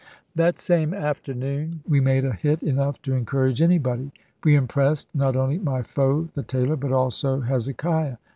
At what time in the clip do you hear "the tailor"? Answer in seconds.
6.33-6.75